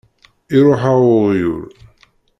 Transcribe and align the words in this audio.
Iṛuḥ-aɣ 0.57 0.99
uɣyul! 1.15 1.63